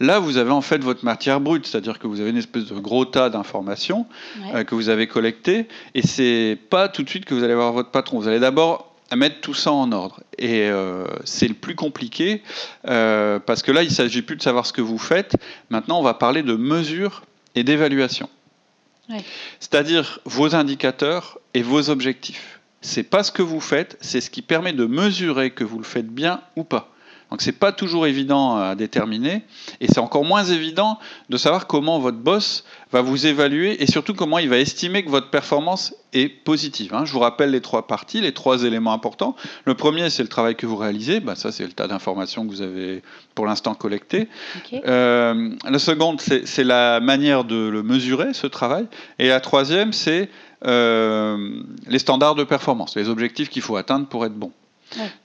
Là, 0.00 0.18
vous 0.18 0.38
avez 0.38 0.52
en 0.52 0.62
fait 0.62 0.82
votre 0.82 1.04
matière 1.04 1.42
brute, 1.42 1.66
c'est-à-dire 1.66 1.98
que 1.98 2.06
vous 2.06 2.22
avez 2.22 2.30
une 2.30 2.38
espèce 2.38 2.64
de 2.64 2.78
gros 2.78 3.04
tas 3.04 3.28
d'informations 3.28 4.06
euh, 4.54 4.64
que 4.64 4.74
vous 4.74 4.88
avez 4.88 5.06
collectées, 5.06 5.68
et 5.94 6.00
c'est 6.00 6.58
pas 6.70 6.88
tout 6.88 7.02
de 7.02 7.10
suite 7.10 7.26
que 7.26 7.34
vous 7.34 7.44
allez 7.44 7.54
voir 7.54 7.74
votre 7.74 7.90
patron. 7.90 8.18
Vous 8.18 8.28
allez 8.28 8.40
d'abord 8.40 8.93
à 9.14 9.16
mettre 9.16 9.40
tout 9.40 9.54
ça 9.54 9.70
en 9.70 9.92
ordre. 9.92 10.24
Et 10.38 10.68
euh, 10.68 11.06
c'est 11.24 11.46
le 11.46 11.54
plus 11.54 11.76
compliqué, 11.76 12.42
euh, 12.88 13.38
parce 13.38 13.62
que 13.62 13.70
là, 13.70 13.84
il 13.84 13.90
ne 13.90 13.94
s'agit 13.94 14.22
plus 14.22 14.34
de 14.34 14.42
savoir 14.42 14.66
ce 14.66 14.72
que 14.72 14.80
vous 14.80 14.98
faites. 14.98 15.36
Maintenant, 15.70 16.00
on 16.00 16.02
va 16.02 16.14
parler 16.14 16.42
de 16.42 16.56
mesure 16.56 17.22
et 17.54 17.62
d'évaluation. 17.62 18.28
C'est-à-dire 19.60 20.18
vos 20.24 20.56
indicateurs 20.56 21.38
et 21.52 21.62
vos 21.62 21.90
objectifs. 21.90 22.58
C'est 22.80 23.04
pas 23.04 23.22
ce 23.22 23.30
que 23.30 23.42
vous 23.42 23.60
faites, 23.60 23.96
c'est 24.00 24.20
ce 24.20 24.30
qui 24.30 24.42
permet 24.42 24.72
de 24.72 24.84
mesurer 24.84 25.52
que 25.52 25.62
vous 25.62 25.78
le 25.78 25.84
faites 25.84 26.08
bien 26.08 26.40
ou 26.56 26.64
pas. 26.64 26.92
Donc 27.30 27.42
c'est 27.42 27.52
pas 27.52 27.72
toujours 27.72 28.06
évident 28.06 28.56
à 28.56 28.74
déterminer 28.74 29.42
et 29.80 29.88
c'est 29.88 29.98
encore 29.98 30.24
moins 30.24 30.44
évident 30.44 30.98
de 31.30 31.36
savoir 31.36 31.66
comment 31.66 31.98
votre 31.98 32.18
boss 32.18 32.64
va 32.92 33.00
vous 33.00 33.26
évaluer 33.26 33.82
et 33.82 33.90
surtout 33.90 34.14
comment 34.14 34.38
il 34.38 34.48
va 34.48 34.58
estimer 34.58 35.04
que 35.04 35.10
votre 35.10 35.30
performance 35.30 35.94
est 36.12 36.28
positive. 36.28 36.94
Hein. 36.94 37.04
Je 37.04 37.12
vous 37.12 37.18
rappelle 37.18 37.50
les 37.50 37.60
trois 37.60 37.86
parties, 37.86 38.20
les 38.20 38.32
trois 38.32 38.62
éléments 38.62 38.92
importants. 38.92 39.34
Le 39.64 39.74
premier, 39.74 40.10
c'est 40.10 40.22
le 40.22 40.28
travail 40.28 40.54
que 40.54 40.66
vous 40.66 40.76
réalisez. 40.76 41.20
Bah, 41.20 41.34
ça, 41.34 41.50
c'est 41.50 41.64
le 41.64 41.72
tas 41.72 41.88
d'informations 41.88 42.46
que 42.46 42.50
vous 42.50 42.62
avez 42.62 43.02
pour 43.34 43.46
l'instant 43.46 43.74
collectées. 43.74 44.28
Euh, 44.86 45.50
la 45.68 45.78
seconde, 45.78 46.20
c'est 46.20 46.64
la 46.64 47.00
manière 47.00 47.44
de 47.44 47.56
le 47.56 47.82
mesurer, 47.82 48.32
ce 48.32 48.46
travail. 48.46 48.86
Et 49.18 49.28
la 49.28 49.40
troisième, 49.40 49.92
c'est 49.92 50.30
euh, 50.66 51.62
les 51.88 51.98
standards 51.98 52.36
de 52.36 52.44
performance, 52.44 52.96
les 52.96 53.08
objectifs 53.08 53.48
qu'il 53.50 53.62
faut 53.62 53.76
atteindre 53.76 54.06
pour 54.06 54.24
être 54.24 54.34
bon. 54.34 54.52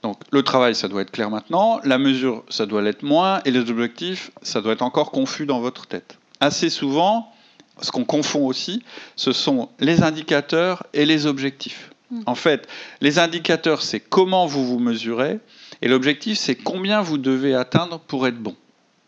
Donc 0.02 0.20
le 0.30 0.42
travail, 0.42 0.74
ça 0.74 0.88
doit 0.88 1.02
être 1.02 1.10
clair 1.10 1.30
maintenant, 1.30 1.80
la 1.84 1.98
mesure, 1.98 2.44
ça 2.48 2.66
doit 2.66 2.82
l'être 2.82 3.02
moins, 3.02 3.40
et 3.44 3.50
les 3.50 3.70
objectifs, 3.70 4.30
ça 4.42 4.60
doit 4.60 4.72
être 4.72 4.82
encore 4.82 5.10
confus 5.10 5.46
dans 5.46 5.60
votre 5.60 5.86
tête. 5.86 6.18
Assez 6.40 6.70
souvent, 6.70 7.32
ce 7.80 7.90
qu'on 7.90 8.04
confond 8.04 8.46
aussi, 8.46 8.82
ce 9.16 9.32
sont 9.32 9.68
les 9.78 10.02
indicateurs 10.02 10.84
et 10.92 11.06
les 11.06 11.26
objectifs. 11.26 11.90
Hmm. 12.10 12.22
En 12.26 12.34
fait, 12.34 12.68
les 13.00 13.18
indicateurs, 13.18 13.82
c'est 13.82 14.00
comment 14.00 14.46
vous 14.46 14.66
vous 14.66 14.78
mesurez, 14.78 15.38
et 15.82 15.88
l'objectif, 15.88 16.38
c'est 16.38 16.56
combien 16.56 17.00
vous 17.00 17.18
devez 17.18 17.54
atteindre 17.54 18.00
pour 18.00 18.26
être 18.26 18.38
bon. 18.38 18.56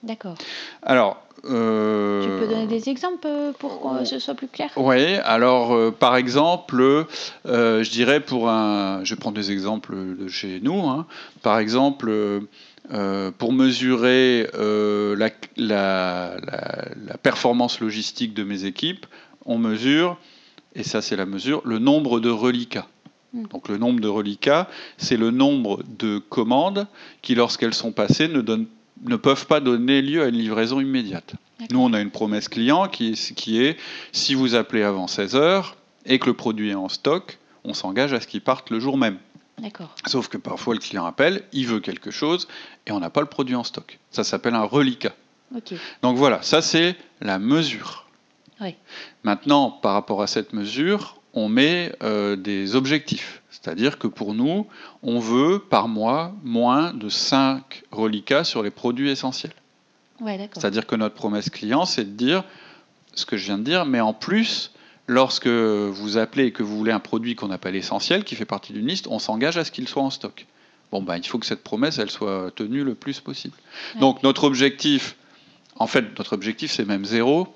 D'accord. 0.03 0.35
Alors, 0.83 1.23
euh, 1.45 2.23
tu 2.23 2.47
peux 2.47 2.53
donner 2.53 2.67
des 2.67 2.89
exemples 2.89 3.27
euh, 3.27 3.53
pour 3.53 3.99
que 3.99 4.05
ce 4.05 4.19
soit 4.19 4.35
plus 4.35 4.49
clair? 4.49 4.71
Oui, 4.77 5.17
alors 5.25 5.75
euh, 5.75 5.91
par 5.91 6.17
exemple, 6.17 7.07
je 7.45 7.91
dirais 7.91 8.21
pour 8.21 8.49
un. 8.49 9.05
Je 9.05 9.15
prends 9.15 9.33
des 9.33 9.51
exemples 9.51 9.95
de 10.17 10.29
chez 10.29 10.61
nous. 10.61 10.89
Hein. 10.89 11.07
Par 11.43 11.59
exemple, 11.59 12.43
pour 13.39 13.53
mesurer 13.53 14.49
la, 14.55 15.31
la, 15.57 16.37
la, 16.37 17.17
performance 17.23 17.81
logistique 17.81 18.35
de 18.35 18.45
mes 18.45 18.65
équipes, 18.65 19.07
on 19.47 19.59
mesure, 19.59 20.19
et 20.75 20.83
ça 20.83 21.03
c'est 21.03 21.17
la 21.17 21.27
mesure, 21.27 21.63
le 21.65 21.79
nombre 21.79 22.21
de 22.21 22.31
reliquats. 22.31 22.87
Hmm. 23.33 23.47
Donc 23.47 23.69
le 23.69 23.79
nombre 23.79 24.01
de 24.01 24.09
reliquats, 24.09 24.69
c'est 24.99 25.17
le 25.17 25.31
nombre 25.31 25.83
de 25.99 26.19
commandes 26.19 26.87
qui, 27.23 27.35
lorsqu'elles 27.35 27.75
sont 27.75 27.93
passées, 27.93 28.29
ne 28.29 28.43
donnent 28.43 28.67
ne 29.05 29.17
peuvent 29.17 29.47
pas 29.47 29.61
donner 29.61 30.03
lieu 30.03 30.23
à 30.23 30.29
une 30.29 30.37
livraison 30.37 30.81
immédiate. 30.81 31.35
Nous, 31.71 31.81
on 31.81 31.93
a 31.93 32.01
une 32.01 32.11
promesse 32.11 32.49
client 32.49 32.89
qui, 32.89 33.13
qui 33.13 33.63
est 33.63 33.77
si 34.13 34.35
vous 34.35 34.55
appelez 34.55 34.83
avant 34.83 35.07
16 35.07 35.37
heures 35.37 35.77
et 36.07 36.19
que 36.19 36.27
le 36.27 36.35
produit 36.35 36.71
est 36.71 36.75
en 36.75 36.89
stock, 36.89 37.39
on 37.65 37.75
s'engage 37.75 38.13
à 38.13 38.21
ce 38.21 38.27
qu'il 38.27 38.41
parte 38.41 38.71
le 38.71 38.81
jour 38.81 38.99
même. 38.99 39.19
Sauf 40.07 40.29
que 40.29 40.39
parfois 40.39 40.75
le 40.75 40.81
client 40.81 41.07
appelle, 41.07 41.45
il 41.53 41.67
veut 41.67 41.81
quelque 41.81 42.11
chose 42.11 42.49
et 42.87 42.93
on 42.93 42.99
n'a 43.01 43.11
pas 43.11 43.21
le 43.21 43.27
produit 43.27 43.55
en 43.55 43.65
stock. 43.65 43.99
Ça 44.11 44.25
s'appelle 44.25 44.55
un 44.55 44.65
reliquat. 44.65 45.15
Donc 46.03 46.17
voilà, 46.17 46.43
ça 46.43 46.63
c'est 46.63 46.97
la 47.21 47.39
mesure. 47.39 48.07
Maintenant, 49.25 49.71
par 49.71 49.93
rapport 49.95 50.23
à 50.23 50.27
cette 50.27 50.53
mesure, 50.53 51.21
on 51.35 51.49
met 51.49 51.95
euh, 52.03 52.37
des 52.37 52.75
objectifs. 52.75 53.43
C'est-à-dire 53.51 53.99
que 53.99 54.07
pour 54.07 54.35
nous, 54.35 54.67
on 55.03 55.19
veut 55.19 55.59
par 55.59 55.89
mois 55.89 56.35
moins 56.43 56.93
de 56.93 57.09
5 57.09 57.85
reliquats 57.93 58.45
sur 58.45 58.63
les 58.63 58.71
produits 58.71 59.11
essentiels. 59.11 59.53
C'est-à-dire 60.55 60.87
que 60.87 60.97
notre 60.97 61.15
promesse 61.15 61.51
client, 61.51 61.85
c'est 61.85 62.05
de 62.05 62.17
dire 62.17 62.45
ce 63.15 63.27
que 63.27 63.37
je 63.37 63.47
viens 63.47 63.59
de 63.59 63.65
dire, 63.65 63.85
mais 63.85 64.01
en 64.01 64.13
plus, 64.13 64.73
lorsque 65.07 65.49
vous 65.49 66.17
appelez 66.17 66.47
et 66.47 66.53
que 66.53 66.63
vous 66.63 66.77
voulez 66.77 66.93
un 66.93 67.01
produit 67.01 67.35
qu'on 67.35 67.51
appelle 67.51 67.77
essentiel, 67.77 68.25
qui 68.25 68.35
fait 68.35 68.45
partie 68.45 68.73
d'une 68.73 68.87
liste, 68.87 69.07
on 69.09 69.19
s'engage 69.19 69.59
à 69.59 69.65
ce 69.65 69.71
qu'il 69.71 69.89
soit 69.89 70.03
en 70.03 70.11
stock. 70.11 70.47
Bon, 70.91 71.03
ben, 71.03 71.17
il 71.17 71.27
faut 71.27 71.39
que 71.39 71.47
cette 71.47 71.63
promesse, 71.63 71.99
elle 71.99 72.11
soit 72.11 72.51
tenue 72.55 72.85
le 72.85 72.95
plus 72.95 73.21
possible. 73.21 73.55
Donc 73.99 74.23
notre 74.23 74.45
objectif, 74.45 75.17
en 75.77 75.87
fait, 75.87 76.19
notre 76.19 76.35
objectif, 76.35 76.71
c'est 76.71 76.85
même 76.85 77.05
zéro. 77.05 77.49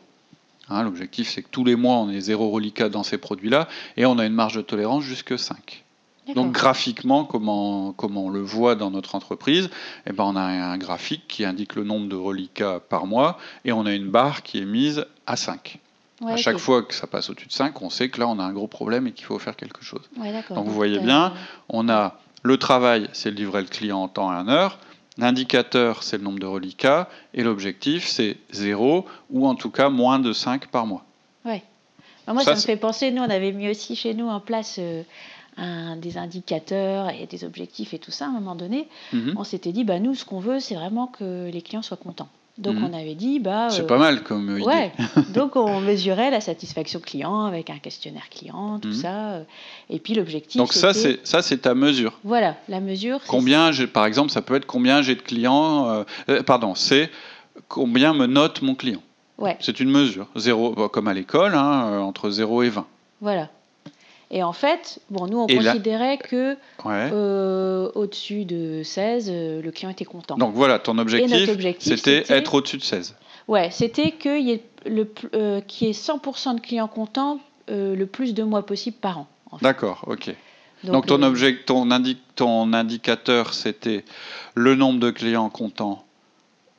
Hein, 0.68 0.82
l'objectif, 0.82 1.28
c'est 1.28 1.42
que 1.42 1.48
tous 1.50 1.64
les 1.64 1.76
mois, 1.76 1.96
on 1.96 2.10
ait 2.10 2.20
zéro 2.20 2.50
reliquat 2.50 2.88
dans 2.88 3.02
ces 3.02 3.18
produits-là, 3.18 3.68
et 3.96 4.06
on 4.06 4.18
a 4.18 4.26
une 4.26 4.34
marge 4.34 4.56
de 4.56 4.62
tolérance 4.62 5.04
jusque 5.04 5.38
5. 5.38 5.84
Donc 6.34 6.50
graphiquement, 6.50 7.24
comment, 7.24 7.92
comment 7.92 8.24
on 8.24 8.30
le 8.30 8.40
voit 8.40 8.74
dans 8.74 8.90
notre 8.90 9.14
entreprise 9.14 9.70
eh 10.06 10.12
ben, 10.12 10.24
On 10.24 10.34
a 10.34 10.42
un 10.42 10.76
graphique 10.76 11.22
qui 11.28 11.44
indique 11.44 11.76
le 11.76 11.84
nombre 11.84 12.08
de 12.08 12.16
reliquats 12.16 12.80
par 12.80 13.06
mois, 13.06 13.38
et 13.64 13.72
on 13.72 13.86
a 13.86 13.92
une 13.92 14.08
barre 14.08 14.42
qui 14.42 14.58
est 14.58 14.64
mise 14.64 15.06
à 15.26 15.36
5. 15.36 15.78
à 16.26 16.36
chaque 16.36 16.58
fois 16.58 16.82
que 16.82 16.94
ça 16.94 17.06
passe 17.06 17.30
au-dessus 17.30 17.46
de 17.46 17.52
5, 17.52 17.80
on 17.80 17.90
sait 17.90 18.08
que 18.08 18.18
là, 18.18 18.26
on 18.26 18.40
a 18.40 18.42
un 18.42 18.52
gros 18.52 18.66
problème 18.66 19.06
et 19.06 19.12
qu'il 19.12 19.26
faut 19.26 19.38
faire 19.38 19.54
quelque 19.54 19.84
chose. 19.84 20.02
Donc 20.50 20.66
vous 20.66 20.74
voyez 20.74 20.98
bien, 20.98 21.32
on 21.68 21.88
a 21.88 22.18
le 22.42 22.56
travail, 22.56 23.08
c'est 23.12 23.30
le 23.30 23.36
livret 23.36 23.60
le 23.60 23.68
client 23.68 24.02
en 24.02 24.08
temps 24.08 24.32
et 24.32 24.36
en 24.36 24.48
heure. 24.48 24.78
L'indicateur, 25.18 26.02
c'est 26.02 26.18
le 26.18 26.24
nombre 26.24 26.38
de 26.38 26.46
reliquats. 26.46 27.08
Et 27.34 27.42
l'objectif, 27.42 28.06
c'est 28.06 28.36
zéro, 28.50 29.06
ou 29.30 29.46
en 29.46 29.54
tout 29.54 29.70
cas 29.70 29.88
moins 29.88 30.18
de 30.18 30.32
5 30.32 30.68
par 30.68 30.86
mois. 30.86 31.04
Oui. 31.44 31.60
Bah, 32.26 32.32
moi, 32.32 32.42
ça, 32.42 32.54
me 32.54 32.60
fait 32.60 32.76
penser, 32.76 33.10
nous, 33.10 33.22
on 33.22 33.30
avait 33.30 33.52
mis 33.52 33.68
aussi 33.68 33.96
chez 33.96 34.12
nous 34.12 34.28
en 34.28 34.40
place 34.40 34.76
euh, 34.78 35.02
un, 35.56 35.96
des 35.96 36.18
indicateurs 36.18 37.10
et 37.10 37.26
des 37.26 37.44
objectifs 37.44 37.94
et 37.94 37.98
tout 37.98 38.10
ça 38.10 38.26
à 38.26 38.28
un 38.28 38.32
moment 38.32 38.56
donné. 38.56 38.88
Mhm. 39.12 39.34
On 39.36 39.44
s'était 39.44 39.72
dit, 39.72 39.84
bah, 39.84 40.00
nous, 40.00 40.14
ce 40.14 40.24
qu'on 40.24 40.40
veut, 40.40 40.60
c'est 40.60 40.74
vraiment 40.74 41.06
que 41.06 41.48
les 41.50 41.62
clients 41.62 41.82
soient 41.82 41.96
contents. 41.96 42.28
Donc 42.58 42.76
mhm. 42.76 42.84
on 42.84 42.92
avait 42.94 43.14
dit 43.14 43.38
bah 43.38 43.68
c'est 43.70 43.82
euh, 43.82 43.86
pas 43.86 43.98
mal 43.98 44.22
comme 44.22 44.56
idée. 44.56 44.66
Ouais. 44.66 44.92
donc 45.34 45.56
on 45.56 45.80
mesurait 45.80 46.30
la 46.30 46.40
satisfaction 46.40 47.00
client 47.00 47.44
avec 47.44 47.68
un 47.68 47.78
questionnaire 47.78 48.28
client, 48.30 48.78
tout 48.78 48.88
mhm. 48.88 48.94
ça. 48.94 49.30
Euh, 49.32 49.42
et 49.90 49.98
puis 49.98 50.14
l'objectif. 50.14 50.58
Donc 50.58 50.72
ça 50.72 50.94
c'est 50.94 51.20
ça 51.26 51.42
c'est 51.42 51.58
ta 51.58 51.74
mesure. 51.74 52.18
Voilà 52.24 52.56
la 52.68 52.80
mesure. 52.80 53.20
Combien 53.26 53.72
j'ai 53.72 53.86
par 53.86 54.06
exemple 54.06 54.30
ça 54.30 54.42
peut 54.42 54.54
être 54.54 54.66
combien 54.66 55.02
j'ai 55.02 55.14
de 55.14 55.22
clients. 55.22 56.04
Euh, 56.28 56.42
pardon 56.42 56.74
c'est 56.74 57.10
combien 57.68 58.14
me 58.14 58.26
note 58.26 58.62
mon 58.62 58.74
client. 58.74 59.02
Ouais. 59.38 59.58
C'est 59.60 59.80
une 59.80 59.90
mesure 59.90 60.26
zéro 60.34 60.72
comme 60.88 61.08
à 61.08 61.14
l'école 61.14 61.54
hein, 61.54 62.00
entre 62.00 62.30
0 62.30 62.62
et 62.62 62.70
20. 62.70 62.86
Voilà. 63.20 63.50
Et 64.30 64.42
en 64.42 64.52
fait, 64.52 64.98
bon, 65.10 65.26
nous, 65.26 65.38
on 65.38 65.46
considérait 65.46 66.18
que 66.18 66.56
euh, 66.84 67.90
au-dessus 67.94 68.44
de 68.44 68.82
16, 68.82 69.30
euh, 69.30 69.62
le 69.62 69.70
client 69.70 69.90
était 69.90 70.04
content. 70.04 70.36
Donc 70.36 70.54
voilà, 70.54 70.78
ton 70.78 70.98
objectif, 70.98 71.48
c'était 71.78 72.24
être 72.28 72.54
au-dessus 72.54 72.78
de 72.78 72.82
16. 72.82 73.14
Ouais, 73.46 73.70
c'était 73.70 74.10
qu'il 74.12 74.42
y 74.42 74.50
ait, 74.50 74.64
le, 74.84 75.08
euh, 75.34 75.60
ait 75.60 75.90
100% 75.92 76.56
de 76.56 76.60
clients 76.60 76.88
contents 76.88 77.38
le 77.68 78.04
plus 78.04 78.34
de 78.34 78.42
mois 78.42 78.64
possible 78.64 78.96
par 78.96 79.18
an. 79.18 79.26
D'accord, 79.62 80.04
ok. 80.06 80.34
Donc, 80.84 81.06
ton, 81.06 81.22
objet, 81.22 81.56
ton, 81.64 81.88
ton 82.34 82.72
indicateur, 82.72 83.54
c'était 83.54 84.04
le 84.54 84.74
nombre 84.74 85.00
de 85.00 85.10
clients 85.10 85.48
contents, 85.48 86.04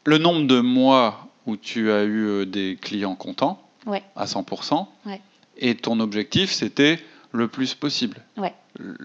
le 0.06 0.18
nombre 0.18 0.48
de 0.48 0.60
mois 0.60 1.27
où 1.46 1.58
tu 1.58 1.92
as 1.92 2.04
eu 2.04 2.46
des 2.46 2.77
clients 2.80 3.16
contents 3.16 3.62
ouais. 3.86 4.04
à 4.16 4.25
100%. 4.25 4.86
Ouais. 5.06 5.22
Et 5.58 5.75
ton 5.75 6.00
objectif, 6.00 6.51
c'était 6.51 7.00
le 7.31 7.48
plus 7.48 7.74
possible. 7.74 8.17
Ouais. 8.38 8.53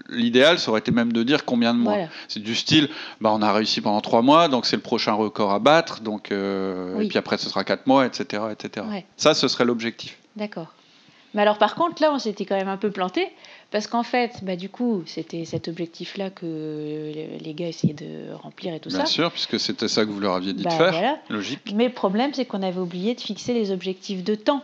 L'idéal, 0.09 0.59
ça 0.59 0.71
aurait 0.71 0.79
été 0.79 0.91
même 0.91 1.11
de 1.11 1.23
dire 1.23 1.45
combien 1.45 1.73
de 1.73 1.79
mois. 1.79 1.97
C'est 2.27 2.41
du 2.41 2.55
style, 2.55 2.89
bah, 3.21 3.31
on 3.33 3.41
a 3.41 3.51
réussi 3.51 3.81
pendant 3.81 4.01
trois 4.01 4.21
mois, 4.21 4.47
donc 4.47 4.65
c'est 4.65 4.75
le 4.75 4.81
prochain 4.81 5.13
record 5.13 5.51
à 5.51 5.59
battre, 5.59 6.01
donc, 6.01 6.31
euh, 6.31 6.99
et 6.99 7.07
puis 7.07 7.17
après 7.17 7.37
ce 7.37 7.49
sera 7.49 7.63
quatre 7.63 7.87
mois, 7.87 8.05
etc. 8.05 8.43
etc. 8.51 8.85
Ça, 9.17 9.33
ce 9.33 9.47
serait 9.47 9.65
l'objectif. 9.65 10.17
D'accord. 10.35 10.73
Mais 11.33 11.41
alors 11.41 11.57
par 11.57 11.73
contre, 11.75 12.01
là, 12.01 12.11
on 12.13 12.19
s'était 12.19 12.45
quand 12.45 12.55
même 12.55 12.67
un 12.67 12.77
peu 12.77 12.91
planté, 12.91 13.27
parce 13.71 13.87
qu'en 13.87 14.03
fait, 14.03 14.43
bah, 14.43 14.55
du 14.55 14.69
coup, 14.69 15.01
c'était 15.07 15.45
cet 15.45 15.67
objectif-là 15.67 16.29
que 16.29 17.11
les 17.39 17.53
gars 17.55 17.67
essayaient 17.67 17.95
de 17.95 18.31
remplir 18.33 18.75
et 18.75 18.79
tout 18.79 18.91
ça. 18.91 18.97
Bien 18.97 19.05
sûr, 19.07 19.31
puisque 19.31 19.59
c'était 19.59 19.87
ça 19.87 20.05
que 20.05 20.11
vous 20.11 20.19
leur 20.19 20.35
aviez 20.35 20.53
dit 20.53 20.63
de 20.63 20.69
bah, 20.69 20.91
faire. 20.91 21.17
Logique. 21.29 21.73
Mais 21.73 21.87
le 21.87 21.93
problème, 21.93 22.31
c'est 22.35 22.45
qu'on 22.45 22.61
avait 22.61 22.79
oublié 22.79 23.15
de 23.15 23.21
fixer 23.21 23.53
les 23.53 23.71
objectifs 23.71 24.23
de 24.23 24.35
temps. 24.35 24.63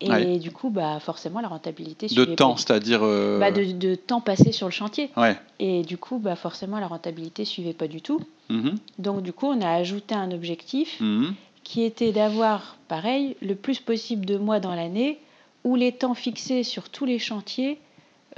Et 0.00 0.38
du 0.38 0.50
coup, 0.50 0.70
bah, 0.70 1.00
forcément, 1.00 1.40
la 1.40 1.48
rentabilité 1.48 2.06
De 2.06 2.24
temps, 2.24 2.56
c'est-à-dire. 2.56 3.00
Euh, 3.02 3.38
bah, 3.38 3.50
de, 3.50 3.94
temps 3.94 4.20
passé 4.20 4.52
sur 4.52 4.66
le 4.66 4.72
chantier. 4.72 5.10
Ouais. 5.16 5.36
Et 5.58 5.82
du 5.82 5.98
coup, 5.98 6.18
bah, 6.18 6.36
forcément, 6.36 6.78
la 6.78 6.86
rentabilité 6.86 7.44
suivait 7.44 7.72
pas 7.72 7.88
du 7.88 8.00
tout. 8.00 8.20
Mm-hmm. 8.50 8.74
Donc, 8.98 9.22
du 9.22 9.32
coup, 9.32 9.46
on 9.46 9.60
a 9.60 9.70
ajouté 9.70 10.14
un 10.14 10.30
objectif 10.30 11.00
mm-hmm. 11.00 11.32
qui 11.64 11.82
était 11.82 12.12
d'avoir, 12.12 12.76
pareil, 12.86 13.36
le 13.42 13.54
plus 13.54 13.80
possible 13.80 14.24
de 14.24 14.36
mois 14.36 14.60
dans 14.60 14.74
l'année 14.74 15.18
où 15.64 15.74
les 15.74 15.92
temps 15.92 16.14
fixés 16.14 16.62
sur 16.62 16.88
tous 16.88 17.04
les 17.04 17.18
chantiers 17.18 17.78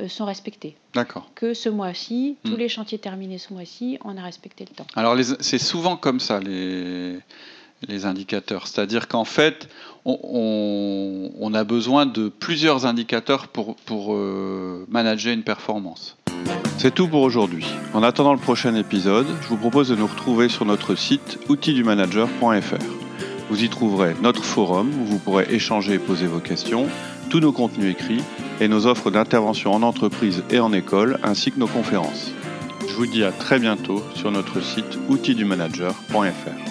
euh, 0.01 0.09
sont 0.09 0.25
respectés. 0.25 0.77
D'accord. 0.95 1.29
Que 1.35 1.53
ce 1.53 1.69
mois-ci, 1.69 2.37
tous 2.45 2.53
mm. 2.53 2.59
les 2.59 2.69
chantiers 2.69 2.99
terminés 2.99 3.39
ce 3.39 3.53
mois-ci, 3.53 3.99
on 4.05 4.17
a 4.17 4.23
respecté 4.23 4.65
le 4.69 4.75
temps. 4.75 4.87
Alors, 4.97 5.17
c'est 5.41 5.59
souvent 5.59 5.97
comme 5.97 6.21
ça, 6.21 6.41
les 6.41 7.19
les 7.89 8.07
indicateurs. 8.07 8.67
C'est-à-dire 8.67 9.09
qu'en 9.09 9.25
fait, 9.25 9.69
on, 10.05 11.53
a 11.55 11.65
besoin 11.65 12.07
de 12.07 12.29
plusieurs 12.29 12.87
indicateurs 12.87 13.49
pour, 13.49 13.77
pour 13.77 14.15
euh, 14.15 14.87
manager 14.89 15.33
une 15.33 15.43
performance. 15.43 16.17
C'est 16.79 16.95
tout 16.95 17.09
pour 17.09 17.23
aujourd'hui. 17.23 17.67
En 17.93 18.03
attendant 18.03 18.33
le 18.33 18.39
prochain 18.39 18.75
épisode, 18.75 19.27
je 19.43 19.49
vous 19.49 19.57
propose 19.57 19.89
de 19.89 19.97
nous 19.97 20.07
retrouver 20.07 20.49
sur 20.49 20.65
notre 20.65 20.95
site 20.95 21.39
outildumanager.fr. 21.49 22.85
Vous 23.51 23.65
y 23.65 23.69
trouverez 23.69 24.15
notre 24.23 24.45
forum 24.45 24.91
où 25.01 25.05
vous 25.05 25.19
pourrez 25.19 25.47
échanger 25.51 25.95
et 25.95 25.99
poser 25.99 26.27
vos 26.27 26.39
questions, 26.39 26.87
tous 27.29 27.41
nos 27.41 27.53
contenus 27.53 27.91
écrits 27.91 28.23
et 28.61 28.69
nos 28.69 28.87
offres 28.87 29.11
d'intervention 29.11 29.73
en 29.73 29.83
entreprise 29.83 30.45
et 30.51 30.61
en 30.61 30.73
école, 30.73 31.19
ainsi 31.23 31.51
que 31.51 31.59
nos 31.59 31.67
conférences. 31.67 32.31
Je 32.89 32.95
vous 32.95 33.07
dis 33.07 33.25
à 33.25 33.33
très 33.33 33.59
bientôt 33.59 34.03
sur 34.15 34.31
notre 34.31 34.63
site 34.63 34.99
outildumanager.fr. 35.09 36.70